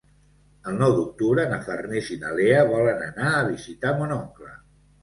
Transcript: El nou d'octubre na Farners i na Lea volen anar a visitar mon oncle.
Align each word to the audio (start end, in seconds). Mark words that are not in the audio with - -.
El 0.71 0.79
nou 0.83 0.95
d'octubre 0.99 1.45
na 1.53 1.59
Farners 1.67 2.09
i 2.17 2.19
na 2.25 2.35
Lea 2.41 2.67
volen 2.75 3.07
anar 3.13 3.31
a 3.37 3.47
visitar 3.55 3.95
mon 4.03 4.19
oncle. 4.21 4.57